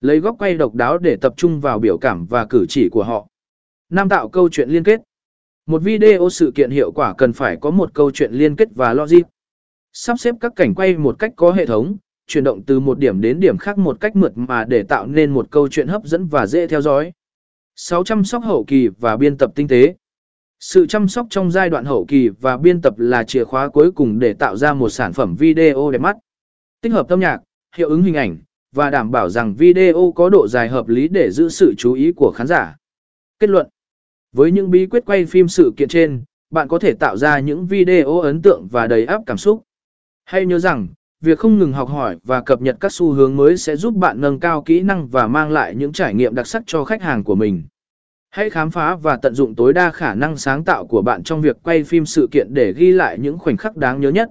Lấy 0.00 0.20
góc 0.20 0.36
quay 0.38 0.54
độc 0.54 0.74
đáo 0.74 0.98
để 0.98 1.16
tập 1.16 1.34
trung 1.36 1.60
vào 1.60 1.78
biểu 1.78 1.98
cảm 1.98 2.26
và 2.26 2.46
cử 2.50 2.66
chỉ 2.68 2.88
của 2.92 3.02
họ. 3.02 3.26
Nam 3.90 4.08
tạo 4.08 4.28
câu 4.28 4.48
chuyện 4.48 4.70
liên 4.70 4.84
kết. 4.84 5.00
Một 5.66 5.82
video 5.82 6.28
sự 6.30 6.52
kiện 6.54 6.70
hiệu 6.70 6.92
quả 6.92 7.14
cần 7.18 7.32
phải 7.32 7.56
có 7.60 7.70
một 7.70 7.94
câu 7.94 8.10
chuyện 8.10 8.32
liên 8.32 8.56
kết 8.56 8.68
và 8.74 8.94
logic. 8.94 9.22
Sắp 9.92 10.20
xếp 10.20 10.34
các 10.40 10.52
cảnh 10.56 10.74
quay 10.74 10.96
một 10.96 11.18
cách 11.18 11.32
có 11.36 11.52
hệ 11.52 11.66
thống, 11.66 11.96
chuyển 12.26 12.44
động 12.44 12.62
từ 12.62 12.80
một 12.80 12.98
điểm 12.98 13.20
đến 13.20 13.40
điểm 13.40 13.58
khác 13.58 13.78
một 13.78 14.00
cách 14.00 14.16
mượt 14.16 14.32
mà 14.34 14.64
để 14.64 14.82
tạo 14.82 15.06
nên 15.06 15.30
một 15.30 15.50
câu 15.50 15.68
chuyện 15.68 15.88
hấp 15.88 16.04
dẫn 16.04 16.26
và 16.26 16.46
dễ 16.46 16.66
theo 16.66 16.80
dõi. 16.80 17.12
6. 17.76 18.04
Chăm 18.04 18.24
sóc 18.24 18.44
hậu 18.44 18.64
kỳ 18.64 18.88
và 18.88 19.16
biên 19.16 19.36
tập 19.36 19.50
tinh 19.54 19.68
tế. 19.68 19.94
Sự 20.60 20.86
chăm 20.86 21.08
sóc 21.08 21.26
trong 21.30 21.50
giai 21.50 21.70
đoạn 21.70 21.84
hậu 21.84 22.04
kỳ 22.08 22.28
và 22.28 22.56
biên 22.56 22.80
tập 22.80 22.98
là 22.98 23.24
chìa 23.24 23.44
khóa 23.44 23.68
cuối 23.68 23.92
cùng 23.92 24.18
để 24.18 24.34
tạo 24.34 24.56
ra 24.56 24.74
một 24.74 24.88
sản 24.88 25.12
phẩm 25.12 25.36
video 25.36 25.90
đẹp 25.90 25.98
mắt. 25.98 26.16
Tích 26.80 26.92
hợp 26.92 27.08
âm 27.08 27.20
nhạc, 27.20 27.38
hiệu 27.76 27.88
ứng 27.88 28.02
hình 28.02 28.14
ảnh, 28.14 28.38
và 28.76 28.90
đảm 28.90 29.10
bảo 29.10 29.28
rằng 29.28 29.54
video 29.54 30.12
có 30.16 30.28
độ 30.28 30.48
dài 30.48 30.68
hợp 30.68 30.88
lý 30.88 31.08
để 31.08 31.30
giữ 31.30 31.48
sự 31.48 31.74
chú 31.78 31.92
ý 31.92 32.12
của 32.12 32.32
khán 32.36 32.46
giả. 32.46 32.76
Kết 33.38 33.50
luận 33.50 33.68
Với 34.32 34.50
những 34.52 34.70
bí 34.70 34.86
quyết 34.86 35.04
quay 35.06 35.26
phim 35.26 35.48
sự 35.48 35.72
kiện 35.76 35.88
trên, 35.88 36.22
bạn 36.50 36.68
có 36.68 36.78
thể 36.78 36.92
tạo 36.92 37.16
ra 37.16 37.38
những 37.38 37.66
video 37.66 38.20
ấn 38.20 38.42
tượng 38.42 38.68
và 38.70 38.86
đầy 38.86 39.06
áp 39.06 39.22
cảm 39.26 39.36
xúc. 39.36 39.62
Hãy 40.24 40.46
nhớ 40.46 40.58
rằng, 40.58 40.88
việc 41.20 41.38
không 41.38 41.58
ngừng 41.58 41.72
học 41.72 41.88
hỏi 41.88 42.16
và 42.24 42.40
cập 42.40 42.62
nhật 42.62 42.76
các 42.80 42.92
xu 42.92 43.12
hướng 43.12 43.36
mới 43.36 43.56
sẽ 43.56 43.76
giúp 43.76 43.94
bạn 43.94 44.20
nâng 44.20 44.40
cao 44.40 44.62
kỹ 44.62 44.80
năng 44.80 45.08
và 45.08 45.28
mang 45.28 45.50
lại 45.50 45.74
những 45.74 45.92
trải 45.92 46.14
nghiệm 46.14 46.34
đặc 46.34 46.46
sắc 46.46 46.62
cho 46.66 46.84
khách 46.84 47.02
hàng 47.02 47.24
của 47.24 47.34
mình. 47.34 47.62
Hãy 48.30 48.50
khám 48.50 48.70
phá 48.70 48.96
và 48.96 49.16
tận 49.16 49.34
dụng 49.34 49.54
tối 49.54 49.72
đa 49.72 49.90
khả 49.90 50.14
năng 50.14 50.36
sáng 50.36 50.64
tạo 50.64 50.86
của 50.86 51.02
bạn 51.02 51.22
trong 51.22 51.40
việc 51.40 51.56
quay 51.62 51.84
phim 51.84 52.06
sự 52.06 52.28
kiện 52.30 52.54
để 52.54 52.72
ghi 52.72 52.92
lại 52.92 53.18
những 53.18 53.38
khoảnh 53.38 53.56
khắc 53.56 53.76
đáng 53.76 54.00
nhớ 54.00 54.10
nhất. 54.10 54.30